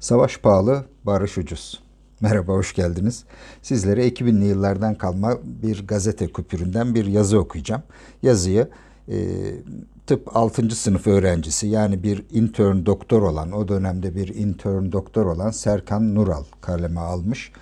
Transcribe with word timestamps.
Savaş 0.00 0.38
pahalı, 0.38 0.84
barış 1.04 1.38
ucuz. 1.38 1.80
Merhaba, 2.20 2.52
hoş 2.52 2.74
geldiniz. 2.74 3.24
Sizlere 3.62 4.08
2000'li 4.08 4.44
yıllardan 4.44 4.94
kalma 4.94 5.38
bir 5.44 5.86
gazete 5.86 6.26
küpüründen 6.26 6.94
bir 6.94 7.06
yazı 7.06 7.38
okuyacağım. 7.38 7.82
Yazıyı 8.22 8.68
e, 9.08 9.16
tıp 10.06 10.36
6. 10.36 10.70
sınıf 10.70 11.06
öğrencisi 11.06 11.66
yani 11.66 12.02
bir 12.02 12.24
intern 12.30 12.86
doktor 12.86 13.22
olan, 13.22 13.52
o 13.52 13.68
dönemde 13.68 14.14
bir 14.14 14.28
intern 14.34 14.92
doktor 14.92 15.26
olan 15.26 15.50
Serkan 15.50 16.14
Nural 16.14 16.44
kaleme 16.60 17.00
almış. 17.00 17.52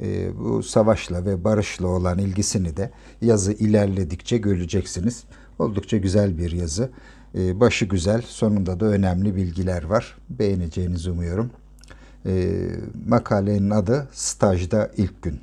E, 0.00 0.38
bu 0.38 0.62
savaşla 0.62 1.24
ve 1.24 1.44
barışla 1.44 1.86
olan 1.86 2.18
ilgisini 2.18 2.76
de 2.76 2.90
yazı 3.20 3.52
ilerledikçe 3.52 4.38
göreceksiniz. 4.38 5.24
Oldukça 5.58 5.96
güzel 5.96 6.38
bir 6.38 6.52
yazı. 6.52 6.90
E, 7.34 7.60
başı 7.60 7.84
güzel, 7.84 8.22
sonunda 8.22 8.80
da 8.80 8.86
önemli 8.86 9.36
bilgiler 9.36 9.84
var. 9.84 10.16
Beğeneceğinizi 10.30 11.10
umuyorum. 11.10 11.50
E, 12.26 12.60
makalenin 13.06 13.70
adı 13.70 14.08
Stajda 14.12 14.90
İlk 14.96 15.22
Gün. 15.22 15.40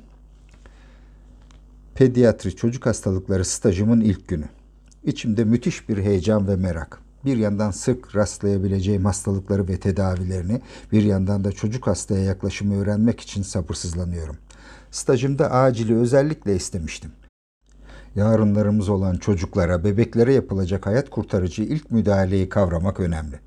Pediatri 1.94 2.56
çocuk 2.56 2.86
hastalıkları 2.86 3.44
stajımın 3.44 4.00
ilk 4.00 4.28
günü. 4.28 4.44
İçimde 5.04 5.44
müthiş 5.44 5.88
bir 5.88 5.98
heyecan 5.98 6.48
ve 6.48 6.56
merak. 6.56 6.98
Bir 7.24 7.36
yandan 7.36 7.70
sık 7.70 8.16
rastlayabileceğim 8.16 9.04
hastalıkları 9.04 9.68
ve 9.68 9.80
tedavilerini, 9.80 10.60
bir 10.92 11.02
yandan 11.02 11.44
da 11.44 11.52
çocuk 11.52 11.86
hastaya 11.86 12.24
yaklaşımı 12.24 12.80
öğrenmek 12.82 13.20
için 13.20 13.42
sabırsızlanıyorum. 13.42 14.36
Stajımda 14.90 15.50
acili 15.50 15.96
özellikle 15.96 16.56
istemiştim. 16.56 17.12
Yarınlarımız 18.14 18.88
olan 18.88 19.16
çocuklara, 19.16 19.84
bebeklere 19.84 20.34
yapılacak 20.34 20.86
hayat 20.86 21.10
kurtarıcı 21.10 21.62
ilk 21.62 21.90
müdahaleyi 21.90 22.48
kavramak 22.48 23.00
önemli. 23.00 23.40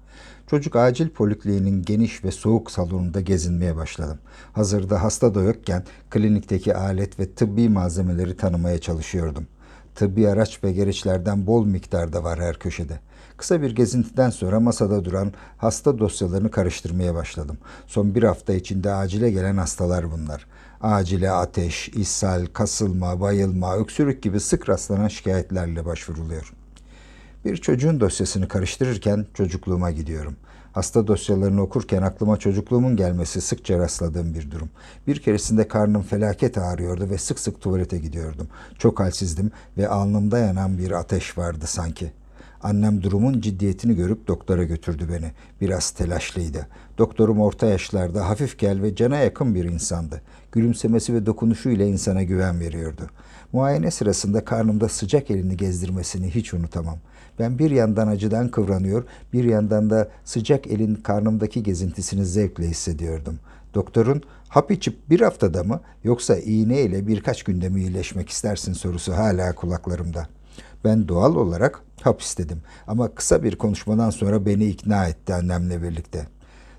Çocuk 0.48 0.76
acil 0.76 1.10
polikliğinin 1.10 1.84
geniş 1.84 2.24
ve 2.24 2.32
soğuk 2.32 2.72
salonunda 2.72 3.22
gezinmeye 3.22 3.76
başladım. 3.76 4.18
Hazırda 4.54 5.04
hasta 5.04 5.36
da 5.36 5.42
yokken 5.42 5.84
klinikteki 6.10 6.76
alet 6.76 7.20
ve 7.20 7.34
tıbbi 7.34 7.70
malzemeleri 7.70 8.38
tanımaya 8.38 8.82
çalışıyordum. 8.82 9.48
Tıbbi 9.96 10.30
araç 10.30 10.64
ve 10.64 10.72
gereçlerden 10.72 11.48
bol 11.48 11.66
miktarda 11.66 12.24
var 12.24 12.40
her 12.40 12.60
köşede. 12.60 13.00
Kısa 13.38 13.62
bir 13.62 13.76
gezintiden 13.76 14.30
sonra 14.30 14.60
masada 14.60 15.06
duran 15.06 15.34
hasta 15.58 16.00
dosyalarını 16.00 16.52
karıştırmaya 16.52 17.16
başladım. 17.16 17.58
Son 17.88 18.16
bir 18.16 18.24
hafta 18.24 18.54
içinde 18.54 18.94
acile 18.94 19.32
gelen 19.32 19.58
hastalar 19.58 20.12
bunlar. 20.12 20.46
Acile 20.82 21.32
ateş, 21.32 21.90
ishal, 21.90 22.46
kasılma, 22.46 23.22
bayılma, 23.22 23.76
öksürük 23.76 24.24
gibi 24.24 24.40
sık 24.40 24.70
rastlanan 24.70 25.08
şikayetlerle 25.08 25.86
başvuruluyor. 25.86 26.54
Bir 27.46 27.58
çocuğun 27.58 28.00
dosyasını 28.00 28.48
karıştırırken 28.48 29.26
çocukluğuma 29.34 29.92
gidiyorum. 29.92 30.36
Hasta 30.74 31.08
dosyalarını 31.08 31.62
okurken 31.62 32.02
aklıma 32.02 32.38
çocukluğumun 32.38 32.96
gelmesi 32.96 33.42
sıkça 33.42 33.80
rastladığım 33.80 34.34
bir 34.34 34.52
durum. 34.52 34.70
Bir 35.08 35.20
keresinde 35.20 35.68
karnım 35.68 36.02
felaket 36.02 36.58
ağrıyordu 36.58 37.10
ve 37.10 37.18
sık 37.18 37.40
sık 37.40 37.62
tuvalete 37.62 37.98
gidiyordum. 37.98 38.48
Çok 38.78 39.00
halsizdim 39.00 39.52
ve 39.78 39.88
alnımda 39.88 40.38
yanan 40.38 40.78
bir 40.78 40.92
ateş 40.92 41.38
vardı 41.38 41.66
sanki. 41.68 42.12
Annem 42.64 43.04
durumun 43.04 43.42
ciddiyetini 43.42 43.96
görüp 43.96 44.28
doktora 44.28 44.64
götürdü 44.64 45.08
beni. 45.12 45.32
Biraz 45.62 45.92
telaşlıydı. 45.92 46.68
Doktorum 46.98 47.42
orta 47.42 47.66
yaşlarda, 47.66 48.30
hafif 48.30 48.60
gel 48.60 48.82
ve 48.82 48.96
cana 48.96 49.18
yakın 49.18 49.56
bir 49.56 49.66
insandı. 49.66 50.22
Gülümsemesi 50.52 51.14
ve 51.14 51.26
dokunuşuyla 51.26 51.86
insana 51.86 52.24
güven 52.24 52.60
veriyordu. 52.60 53.10
Muayene 53.54 53.92
sırasında 53.92 54.46
karnımda 54.46 54.90
sıcak 54.90 55.32
elini 55.32 55.58
gezdirmesini 55.58 56.36
hiç 56.36 56.54
unutamam. 56.54 56.98
Ben 57.40 57.60
bir 57.60 57.72
yandan 57.72 58.08
acıdan 58.08 58.50
kıvranıyor, 58.50 59.04
bir 59.34 59.44
yandan 59.44 59.90
da 59.90 60.10
sıcak 60.26 60.68
elin 60.68 60.96
karnımdaki 60.96 61.64
gezintisini 61.64 62.26
zevkle 62.26 62.68
hissediyordum. 62.68 63.40
Doktorun 63.74 64.22
hap 64.50 64.72
içip 64.72 65.10
bir 65.10 65.22
haftada 65.22 65.64
mı 65.64 65.80
yoksa 66.04 66.36
iğne 66.36 66.82
ile 66.82 67.08
birkaç 67.08 67.44
günde 67.44 67.70
mi 67.70 67.82
iyileşmek 67.82 68.30
istersin 68.30 68.74
sorusu 68.74 69.14
hala 69.14 69.56
kulaklarımda. 69.56 70.28
Ben 70.84 71.08
doğal 71.08 71.36
olarak 71.36 71.82
hap 72.02 72.22
istedim 72.22 72.62
ama 72.88 73.16
kısa 73.16 73.44
bir 73.44 73.56
konuşmadan 73.56 74.10
sonra 74.10 74.46
beni 74.46 74.66
ikna 74.66 75.08
etti 75.08 75.34
annemle 75.34 75.84
birlikte. 75.84 76.28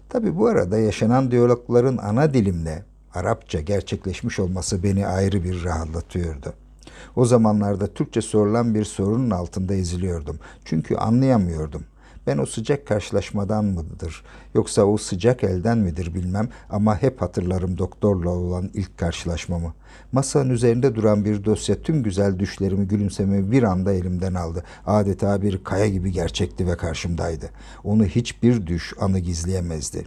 Tabi 0.08 0.36
bu 0.36 0.46
arada 0.46 0.78
yaşanan 0.78 1.30
diyalogların 1.30 1.96
ana 1.96 2.34
dilimle 2.34 2.82
Arapça 3.16 3.60
gerçekleşmiş 3.60 4.38
olması 4.38 4.82
beni 4.82 5.06
ayrı 5.06 5.44
bir 5.44 5.64
rahatlatıyordu. 5.64 6.52
O 7.16 7.24
zamanlarda 7.24 7.86
Türkçe 7.86 8.20
sorulan 8.20 8.74
bir 8.74 8.84
sorunun 8.84 9.30
altında 9.30 9.74
eziliyordum. 9.74 10.38
Çünkü 10.64 10.96
anlayamıyordum. 10.96 11.84
Ben 12.26 12.38
o 12.38 12.46
sıcak 12.46 12.86
karşılaşmadan 12.86 13.64
mıdır 13.64 14.24
yoksa 14.54 14.82
o 14.82 14.96
sıcak 14.96 15.44
elden 15.44 15.78
midir 15.78 16.14
bilmem 16.14 16.48
ama 16.70 17.02
hep 17.02 17.22
hatırlarım 17.22 17.78
doktorla 17.78 18.30
olan 18.30 18.70
ilk 18.74 18.98
karşılaşmamı. 18.98 19.74
Masanın 20.12 20.50
üzerinde 20.50 20.94
duran 20.94 21.24
bir 21.24 21.44
dosya 21.44 21.82
tüm 21.82 22.02
güzel 22.02 22.38
düşlerimi 22.38 22.88
gülümsememi 22.88 23.50
bir 23.50 23.62
anda 23.62 23.92
elimden 23.92 24.34
aldı. 24.34 24.64
Adeta 24.86 25.42
bir 25.42 25.64
kaya 25.64 25.88
gibi 25.88 26.12
gerçekti 26.12 26.66
ve 26.66 26.76
karşımdaydı. 26.76 27.50
Onu 27.84 28.04
hiçbir 28.04 28.66
düş 28.66 28.94
anı 29.00 29.18
gizleyemezdi. 29.18 30.06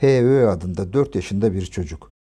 H.Ö. 0.00 0.48
adında 0.48 0.92
4 0.92 1.14
yaşında 1.14 1.52
bir 1.52 1.66
çocuk. 1.66 2.15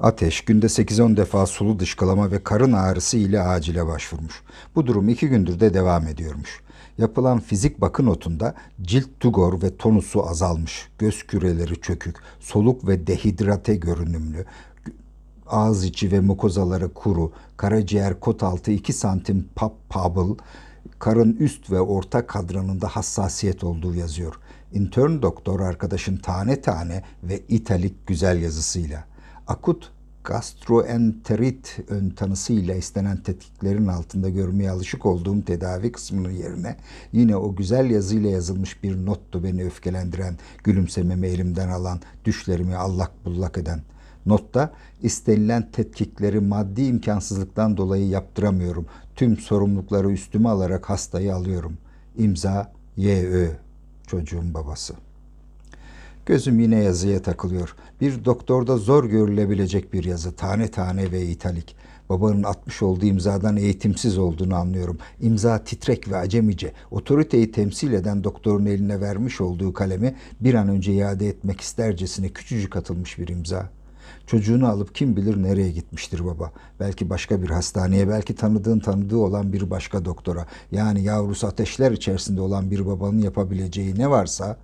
Ateş 0.00 0.40
günde 0.40 0.66
8-10 0.66 1.16
defa 1.16 1.46
sulu 1.46 1.78
dışkılama 1.78 2.30
ve 2.30 2.44
karın 2.44 2.72
ağrısı 2.72 3.16
ile 3.16 3.40
acile 3.40 3.86
başvurmuş. 3.86 4.42
Bu 4.74 4.86
durum 4.86 5.08
iki 5.08 5.28
gündür 5.28 5.60
de 5.60 5.74
devam 5.74 6.06
ediyormuş. 6.06 6.60
Yapılan 6.98 7.40
fizik 7.40 7.80
bakı 7.80 8.06
notunda 8.06 8.54
cilt 8.82 9.08
tugor 9.20 9.62
ve 9.62 9.76
tonusu 9.76 10.28
azalmış, 10.28 10.88
göz 10.98 11.22
küreleri 11.22 11.80
çökük, 11.80 12.16
soluk 12.40 12.88
ve 12.88 13.06
dehidrate 13.06 13.76
görünümlü, 13.76 14.44
ağız 15.46 15.84
içi 15.84 16.12
ve 16.12 16.20
mukozaları 16.20 16.94
kuru, 16.94 17.32
karaciğer 17.56 18.20
kot 18.20 18.42
altı 18.42 18.70
2 18.70 18.92
santim 18.92 19.48
pap 19.54 19.72
pabıl, 19.88 20.36
karın 20.98 21.32
üst 21.32 21.70
ve 21.70 21.80
orta 21.80 22.26
kadranında 22.26 22.88
hassasiyet 22.88 23.64
olduğu 23.64 23.94
yazıyor. 23.94 24.34
Intern 24.72 25.22
doktor 25.22 25.60
arkadaşın 25.60 26.16
tane 26.16 26.60
tane 26.60 27.02
ve 27.22 27.40
italik 27.48 28.06
güzel 28.06 28.42
yazısıyla. 28.42 29.15
Akut 29.46 29.92
gastroenterit 30.24 31.78
ön 31.88 32.10
tanısıyla 32.10 32.74
istenen 32.74 33.16
tetkiklerin 33.16 33.86
altında 33.86 34.28
görmeye 34.28 34.70
alışık 34.70 35.06
olduğum 35.06 35.44
tedavi 35.44 35.92
kısmının 35.92 36.30
yerine 36.30 36.76
yine 37.12 37.36
o 37.36 37.54
güzel 37.54 37.90
yazıyla 37.90 38.30
yazılmış 38.30 38.82
bir 38.82 39.06
nottu 39.06 39.44
beni 39.44 39.64
öfkelendiren, 39.64 40.38
gülümsememi 40.64 41.26
elimden 41.26 41.68
alan, 41.68 42.00
düşlerimi 42.24 42.76
allak 42.76 43.24
bullak 43.24 43.58
eden. 43.58 43.80
Notta 44.26 44.72
istenilen 45.02 45.70
tetkikleri 45.70 46.40
maddi 46.40 46.82
imkansızlıktan 46.82 47.76
dolayı 47.76 48.08
yaptıramıyorum. 48.08 48.86
Tüm 49.16 49.36
sorumlulukları 49.36 50.10
üstüme 50.10 50.48
alarak 50.48 50.90
hastayı 50.90 51.34
alıyorum. 51.34 51.78
İmza 52.18 52.72
Y.Ö. 52.96 53.48
Çocuğun 54.06 54.54
babası. 54.54 54.94
Gözüm 56.26 56.60
yine 56.60 56.82
yazıya 56.82 57.22
takılıyor. 57.22 57.74
Bir 58.00 58.24
doktorda 58.24 58.76
zor 58.76 59.04
görülebilecek 59.04 59.92
bir 59.92 60.04
yazı. 60.04 60.36
Tane 60.36 60.68
tane 60.68 61.12
ve 61.12 61.26
italik. 61.26 61.76
Babanın 62.08 62.42
atmış 62.42 62.82
olduğu 62.82 63.06
imzadan 63.06 63.56
eğitimsiz 63.56 64.18
olduğunu 64.18 64.56
anlıyorum. 64.56 64.98
İmza 65.20 65.64
titrek 65.64 66.10
ve 66.10 66.16
acemice. 66.16 66.72
Otoriteyi 66.90 67.52
temsil 67.52 67.92
eden 67.92 68.24
doktorun 68.24 68.66
eline 68.66 69.00
vermiş 69.00 69.40
olduğu 69.40 69.72
kalemi 69.72 70.14
bir 70.40 70.54
an 70.54 70.68
önce 70.68 70.92
iade 70.92 71.28
etmek 71.28 71.60
istercesine 71.60 72.28
küçücük 72.28 72.76
atılmış 72.76 73.18
bir 73.18 73.28
imza. 73.28 73.70
Çocuğunu 74.26 74.68
alıp 74.68 74.94
kim 74.94 75.16
bilir 75.16 75.42
nereye 75.42 75.70
gitmiştir 75.70 76.24
baba. 76.24 76.52
Belki 76.80 77.10
başka 77.10 77.42
bir 77.42 77.50
hastaneye, 77.50 78.08
belki 78.08 78.34
tanıdığın 78.34 78.78
tanıdığı 78.78 79.18
olan 79.18 79.52
bir 79.52 79.70
başka 79.70 80.04
doktora. 80.04 80.46
Yani 80.72 81.02
yavrusu 81.02 81.46
ateşler 81.46 81.92
içerisinde 81.92 82.40
olan 82.40 82.70
bir 82.70 82.86
babanın 82.86 83.18
yapabileceği 83.18 83.98
ne 83.98 84.10
varsa 84.10 84.56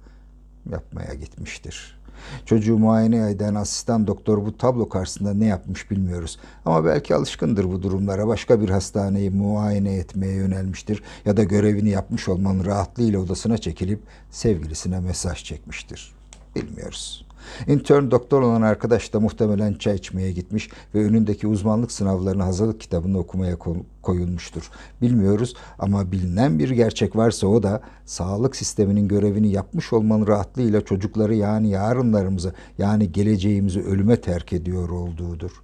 yapmaya 0.71 1.15
gitmiştir. 1.15 2.03
Çocuğu 2.47 2.79
muayene 2.79 3.31
eden 3.31 3.55
asistan 3.55 4.07
doktor 4.07 4.45
bu 4.45 4.57
tablo 4.57 4.89
karşısında 4.89 5.35
ne 5.35 5.47
yapmış 5.47 5.91
bilmiyoruz. 5.91 6.39
Ama 6.65 6.85
belki 6.85 7.15
alışkındır 7.15 7.65
bu 7.65 7.83
durumlara. 7.83 8.29
Başka 8.29 8.61
bir 8.61 8.69
hastaneyi 8.69 9.31
muayene 9.31 9.95
etmeye 9.95 10.35
yönelmiştir. 10.35 11.03
Ya 11.25 11.37
da 11.37 11.43
görevini 11.43 11.89
yapmış 11.89 12.29
olmanın 12.29 12.65
rahatlığıyla 12.65 13.21
odasına 13.21 13.59
çekilip 13.59 14.01
sevgilisine 14.31 15.01
mesaj 15.01 15.45
çekmiştir. 15.45 16.22
Bilmiyoruz. 16.57 17.25
Intern 17.67 18.11
doktor 18.11 18.43
olan 18.43 18.63
arkadaş 18.63 19.13
da 19.13 19.21
muhtemelen 19.21 19.75
çay 19.75 19.97
içmeye 19.97 20.33
gitmiş 20.33 20.69
ve 20.95 21.05
önündeki 21.05 21.47
uzmanlık 21.47 21.93
sınavlarını 21.93 22.43
hazırlık 22.43 22.81
kitabını 22.81 23.19
okumaya 23.19 23.57
koyulmuştur. 24.03 24.71
Bilmiyoruz 25.03 25.55
ama 25.79 26.13
bilinen 26.13 26.59
bir 26.59 26.71
gerçek 26.71 27.17
varsa 27.17 27.47
o 27.47 27.63
da 27.63 27.81
sağlık 28.07 28.57
sisteminin 28.57 29.09
görevini 29.09 29.53
yapmış 29.53 29.93
olmanın 29.93 30.27
rahatlığıyla 30.27 30.85
çocukları 30.85 31.35
yani 31.35 31.71
yarınlarımızı 31.71 32.55
yani 32.79 33.13
geleceğimizi 33.13 33.83
ölüme 33.83 34.21
terk 34.21 34.53
ediyor 34.53 34.89
olduğudur. 34.89 35.63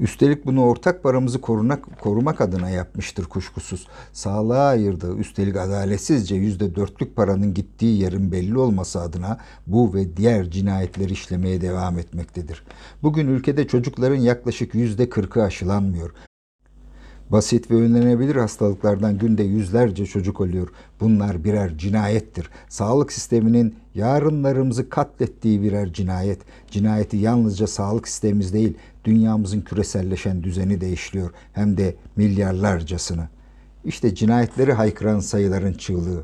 Üstelik 0.00 0.46
bunu 0.46 0.64
ortak 0.64 1.02
paramızı 1.02 1.40
korunak, 1.40 2.00
korumak 2.00 2.40
adına 2.40 2.70
yapmıştır 2.70 3.24
kuşkusuz. 3.24 3.86
Sağlığa 4.12 4.68
ayırdığı 4.68 5.16
üstelik 5.16 5.56
adaletsizce 5.56 6.34
yüzde 6.34 6.74
dörtlük 6.74 7.16
paranın 7.16 7.54
gittiği 7.54 8.02
yerin 8.02 8.32
belli 8.32 8.58
olması 8.58 9.00
adına 9.00 9.38
bu 9.66 9.94
ve 9.94 10.16
diğer 10.16 10.50
cinayetleri 10.50 11.12
işlemeye 11.12 11.60
devam 11.60 11.98
etmektedir. 11.98 12.62
Bugün 13.02 13.28
ülkede 13.28 13.66
çocukların 13.66 14.20
yaklaşık 14.20 14.74
yüzde 14.74 15.08
kırkı 15.08 15.42
aşılanmıyor. 15.42 16.10
Basit 17.30 17.70
ve 17.70 17.74
önlenebilir 17.74 18.36
hastalıklardan 18.36 19.18
günde 19.18 19.42
yüzlerce 19.42 20.06
çocuk 20.06 20.40
ölüyor. 20.40 20.68
Bunlar 21.00 21.44
birer 21.44 21.78
cinayettir. 21.78 22.50
Sağlık 22.68 23.12
sisteminin 23.12 23.74
yarınlarımızı 23.94 24.88
katlettiği 24.88 25.62
birer 25.62 25.92
cinayet. 25.92 26.38
Cinayeti 26.70 27.16
yalnızca 27.16 27.66
sağlık 27.66 28.08
sistemimiz 28.08 28.52
değil, 28.52 28.74
dünyamızın 29.04 29.60
küreselleşen 29.60 30.42
düzeni 30.42 30.80
de 30.80 30.92
işliyor. 30.92 31.30
Hem 31.52 31.76
de 31.76 31.94
milyarlarcasını. 32.16 33.28
İşte 33.84 34.14
cinayetleri 34.14 34.72
haykıran 34.72 35.20
sayıların 35.20 35.72
çığlığı. 35.72 36.22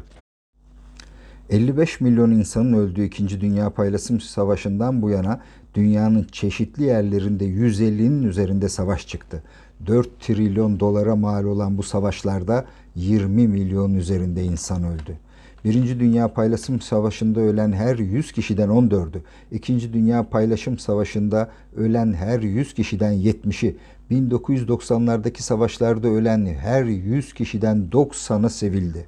55 1.50 2.00
milyon 2.00 2.30
insanın 2.30 2.72
öldüğü 2.72 3.04
2. 3.04 3.40
Dünya 3.40 3.70
Paylaşım 3.70 4.20
Savaşı'ndan 4.20 5.02
bu 5.02 5.10
yana 5.10 5.40
dünyanın 5.74 6.26
çeşitli 6.32 6.84
yerlerinde 6.84 7.44
150'nin 7.44 8.22
üzerinde 8.22 8.68
savaş 8.68 9.06
çıktı. 9.06 9.42
4 9.86 10.20
trilyon 10.20 10.80
dolara 10.80 11.16
mal 11.16 11.44
olan 11.44 11.78
bu 11.78 11.82
savaşlarda 11.82 12.64
20 12.94 13.48
milyon 13.48 13.94
üzerinde 13.94 14.44
insan 14.44 14.84
öldü. 14.84 15.18
Birinci 15.64 16.00
Dünya 16.00 16.28
Paylaşım 16.28 16.80
Savaşı'nda 16.80 17.40
ölen 17.40 17.72
her 17.72 17.98
100 17.98 18.32
kişiden 18.32 18.68
14'ü, 18.68 19.20
İkinci 19.52 19.92
Dünya 19.92 20.28
Paylaşım 20.28 20.78
Savaşı'nda 20.78 21.50
ölen 21.76 22.12
her 22.12 22.40
100 22.40 22.74
kişiden 22.74 23.14
70'i, 23.14 23.76
1990'lardaki 24.10 25.42
savaşlarda 25.42 26.08
ölen 26.08 26.46
her 26.46 26.84
100 26.84 27.34
kişiden 27.34 27.88
90'ı 27.92 28.50
sevildi. 28.50 29.06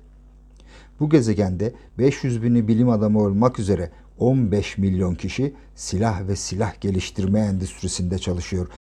Bu 1.01 1.11
gezegende 1.11 1.73
500 1.99 2.43
bini 2.43 2.69
bilim 2.69 2.89
adamı 2.89 3.23
olmak 3.23 3.59
üzere 3.59 3.91
15 4.19 4.79
milyon 4.79 5.15
kişi 5.15 5.55
silah 5.75 6.29
ve 6.29 6.37
silah 6.37 6.81
geliştirme 6.81 7.41
endüstrisinde 7.41 8.19
çalışıyor. 8.19 8.78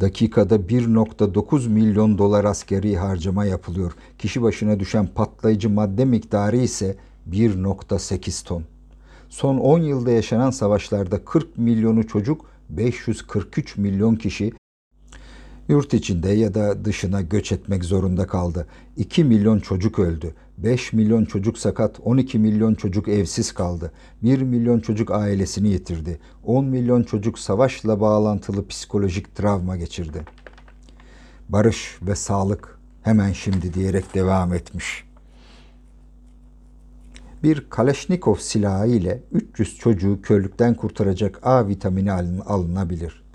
Dakikada 0.00 0.56
1.9 0.56 1.68
milyon 1.68 2.18
dolar 2.18 2.44
askeri 2.44 2.96
harcama 2.96 3.44
yapılıyor. 3.44 3.92
Kişi 4.18 4.42
başına 4.42 4.80
düşen 4.80 5.06
patlayıcı 5.06 5.70
madde 5.70 6.04
miktarı 6.04 6.56
ise 6.56 6.96
1.8 7.30 8.46
ton. 8.46 8.62
Son 9.28 9.58
10 9.58 9.78
yılda 9.78 10.10
yaşanan 10.10 10.50
savaşlarda 10.50 11.24
40 11.24 11.58
milyonu 11.58 12.06
çocuk, 12.06 12.44
543 12.68 13.76
milyon 13.76 14.16
kişi 14.16 14.52
yurt 15.68 15.94
içinde 15.94 16.28
ya 16.28 16.54
da 16.54 16.84
dışına 16.84 17.20
göç 17.20 17.52
etmek 17.52 17.84
zorunda 17.84 18.26
kaldı. 18.26 18.66
2 18.96 19.24
milyon 19.24 19.58
çocuk 19.58 19.98
öldü. 19.98 20.34
5 20.58 20.92
milyon 20.92 21.24
çocuk 21.24 21.58
sakat, 21.58 22.00
12 22.04 22.38
milyon 22.38 22.74
çocuk 22.74 23.08
evsiz 23.08 23.52
kaldı. 23.52 23.92
1 24.22 24.42
milyon 24.42 24.80
çocuk 24.80 25.10
ailesini 25.10 25.68
yitirdi. 25.68 26.18
10 26.44 26.64
milyon 26.64 27.02
çocuk 27.02 27.38
savaşla 27.38 28.00
bağlantılı 28.00 28.66
psikolojik 28.66 29.34
travma 29.34 29.76
geçirdi. 29.76 30.24
Barış 31.48 31.98
ve 32.02 32.14
sağlık 32.14 32.78
hemen 33.02 33.32
şimdi 33.32 33.74
diyerek 33.74 34.14
devam 34.14 34.54
etmiş. 34.54 35.04
Bir 37.42 37.70
Kaleşnikov 37.70 38.34
silahı 38.34 38.86
ile 38.86 39.22
300 39.32 39.78
çocuğu 39.78 40.22
körlükten 40.22 40.74
kurtaracak 40.74 41.46
A 41.46 41.68
vitamini 41.68 42.12
alınabilir. 42.42 43.25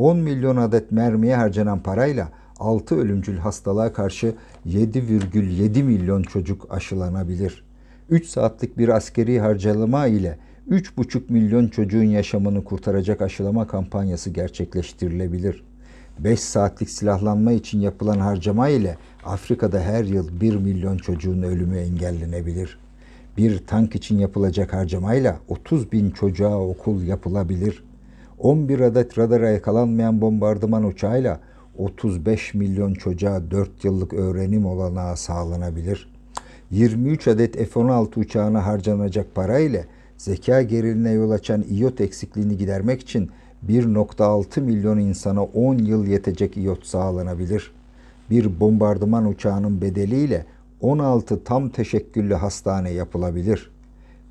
10 0.00 0.16
milyon 0.16 0.56
adet 0.56 0.92
mermiye 0.92 1.36
harcanan 1.36 1.82
parayla 1.82 2.28
6 2.58 2.96
ölümcül 2.96 3.38
hastalığa 3.38 3.92
karşı 3.92 4.34
7,7 4.66 5.82
milyon 5.82 6.22
çocuk 6.22 6.66
aşılanabilir. 6.70 7.64
3 8.10 8.26
saatlik 8.26 8.78
bir 8.78 8.88
askeri 8.88 9.40
harcalama 9.40 10.06
ile 10.06 10.38
3,5 10.70 11.32
milyon 11.32 11.68
çocuğun 11.68 12.04
yaşamını 12.04 12.64
kurtaracak 12.64 13.22
aşılama 13.22 13.66
kampanyası 13.66 14.30
gerçekleştirilebilir. 14.30 15.64
5 16.18 16.40
saatlik 16.40 16.90
silahlanma 16.90 17.52
için 17.52 17.80
yapılan 17.80 18.18
harcama 18.18 18.68
ile 18.68 18.96
Afrika'da 19.24 19.80
her 19.80 20.04
yıl 20.04 20.40
1 20.40 20.56
milyon 20.56 20.96
çocuğun 20.96 21.42
ölümü 21.42 21.78
engellenebilir. 21.78 22.78
Bir 23.36 23.66
tank 23.66 23.94
için 23.94 24.18
yapılacak 24.18 24.72
harcamayla 24.72 25.38
30 25.48 25.92
bin 25.92 26.10
çocuğa 26.10 26.58
okul 26.58 27.02
yapılabilir. 27.02 27.89
11 28.40 28.80
adet 28.80 29.18
radara 29.18 29.50
yakalanmayan 29.50 30.20
bombardıman 30.20 30.84
uçağıyla 30.84 31.40
35 31.78 32.54
milyon 32.54 32.94
çocuğa 32.94 33.50
4 33.50 33.84
yıllık 33.84 34.12
öğrenim 34.12 34.66
olanağı 34.66 35.16
sağlanabilir. 35.16 36.12
23 36.70 37.28
adet 37.28 37.56
F-16 37.72 38.20
uçağına 38.20 38.66
harcanacak 38.66 39.34
para 39.34 39.58
ile 39.58 39.84
zeka 40.16 40.62
geriline 40.62 41.10
yol 41.10 41.30
açan 41.30 41.62
iyot 41.62 42.00
eksikliğini 42.00 42.56
gidermek 42.56 43.00
için 43.00 43.30
1.6 43.68 44.60
milyon 44.60 44.98
insana 44.98 45.44
10 45.44 45.78
yıl 45.78 46.06
yetecek 46.06 46.56
iyot 46.56 46.86
sağlanabilir. 46.86 47.72
Bir 48.30 48.60
bombardıman 48.60 49.26
uçağının 49.26 49.80
bedeliyle 49.80 50.46
16 50.80 51.44
tam 51.44 51.68
teşekküllü 51.68 52.34
hastane 52.34 52.90
yapılabilir. 52.90 53.70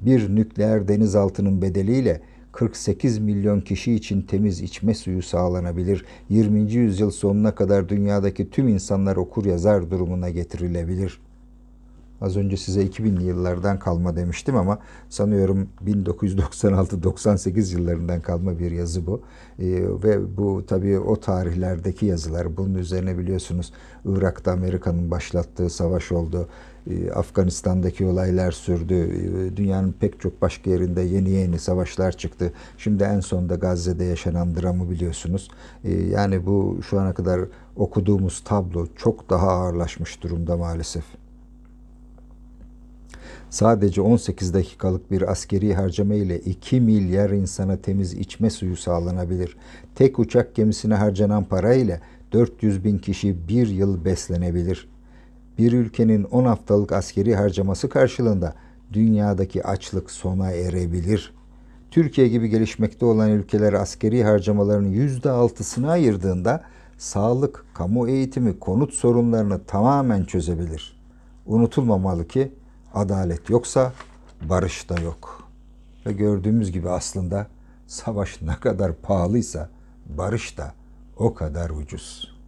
Bir 0.02 0.36
nükleer 0.36 0.88
denizaltının 0.88 1.62
bedeliyle 1.62 2.22
48 2.60 3.20
milyon 3.20 3.62
kişi 3.62 3.94
için 3.94 4.22
temiz 4.22 4.62
içme 4.62 4.94
suyu 4.94 5.22
sağlanabilir. 5.22 6.06
20. 6.30 6.72
yüzyıl 6.74 7.12
sonuna 7.12 7.56
kadar 7.56 7.90
dünyadaki 7.90 8.50
tüm 8.50 8.68
insanlar 8.68 9.16
okur 9.16 9.46
yazar 9.46 9.92
durumuna 9.92 10.30
getirilebilir. 10.30 11.20
Az 12.22 12.38
önce 12.38 12.58
size 12.58 12.86
2000'li 12.86 13.24
yıllardan 13.24 13.80
kalma 13.80 14.16
demiştim 14.16 14.56
ama 14.56 14.80
sanıyorum 15.10 15.68
1996-98 15.86 17.78
yıllarından 17.78 18.22
kalma 18.22 18.60
bir 18.60 18.72
yazı 18.72 19.08
bu. 19.08 19.22
Ee, 19.60 19.66
ve 20.04 20.38
bu 20.38 20.64
tabii 20.68 21.00
o 21.00 21.20
tarihlerdeki 21.20 22.06
yazılar. 22.06 22.58
Bunun 22.58 22.74
üzerine 22.76 23.18
biliyorsunuz 23.18 23.74
Irak'ta 24.06 24.52
Amerika'nın 24.52 25.12
başlattığı 25.12 25.70
savaş 25.70 26.12
oldu. 26.12 26.48
Ee, 26.90 27.12
Afganistan'daki 27.12 28.06
olaylar 28.06 28.52
sürdü. 28.52 28.94
Ee, 28.94 29.58
dünyanın 29.58 29.92
pek 30.00 30.20
çok 30.20 30.42
başka 30.42 30.70
yerinde 30.70 31.02
yeni 31.02 31.30
yeni 31.30 31.60
savaşlar 31.60 32.12
çıktı. 32.12 32.54
Şimdi 32.78 33.04
en 33.04 33.20
sonunda 33.20 33.56
Gazze'de 33.56 34.04
yaşanan 34.04 34.56
dramı 34.56 34.90
biliyorsunuz. 34.90 35.52
Ee, 35.84 35.92
yani 35.92 36.46
bu 36.46 36.80
şu 36.90 37.00
ana 37.00 37.14
kadar 37.14 37.42
okuduğumuz 37.76 38.44
tablo 38.44 38.88
çok 38.96 39.30
daha 39.30 39.48
ağırlaşmış 39.48 40.24
durumda 40.24 40.58
maalesef. 40.58 41.04
Sadece 43.50 44.02
18 44.02 44.54
dakikalık 44.54 45.12
bir 45.12 45.32
askeri 45.32 45.74
harcama 45.74 46.14
ile 46.14 46.40
2 46.40 46.82
milyar 46.82 47.30
insana 47.30 47.78
temiz 47.78 48.14
içme 48.14 48.50
suyu 48.50 48.76
sağlanabilir. 48.76 49.58
Tek 49.96 50.20
uçak 50.20 50.56
gemisine 50.56 50.94
harcanan 50.94 51.44
para 51.44 51.74
ile 51.74 52.02
400 52.32 52.84
bin 52.84 52.98
kişi 52.98 53.48
bir 53.48 53.68
yıl 53.68 54.06
beslenebilir. 54.06 54.90
Bir 55.58 55.74
ülkenin 55.74 56.24
10 56.24 56.46
haftalık 56.46 56.92
askeri 56.92 57.36
harcaması 57.36 57.90
karşılığında 57.90 58.56
dünyadaki 58.94 59.64
açlık 59.64 60.12
sona 60.12 60.52
erebilir. 60.52 61.34
Türkiye 61.92 62.28
gibi 62.28 62.50
gelişmekte 62.50 63.06
olan 63.06 63.30
ülkeler 63.30 63.74
askeri 63.74 64.24
harcamaların 64.24 64.92
%6'sını 64.92 65.90
ayırdığında 65.90 66.64
sağlık, 66.98 67.66
kamu 67.74 68.10
eğitimi, 68.10 68.60
konut 68.60 68.94
sorunlarını 68.94 69.64
tamamen 69.64 70.24
çözebilir. 70.24 71.00
Unutulmamalı 71.46 72.28
ki 72.28 72.52
Adalet 72.94 73.50
yoksa 73.50 73.94
barış 74.42 74.90
da 74.90 75.00
yok. 75.02 75.50
Ve 76.06 76.12
gördüğümüz 76.12 76.72
gibi 76.72 76.90
aslında 76.90 77.48
savaş 77.88 78.42
ne 78.42 78.56
kadar 78.56 78.94
pahalıysa 78.96 79.70
barış 80.06 80.58
da 80.58 80.74
o 81.18 81.34
kadar 81.34 81.70
ucuz. 81.70 82.39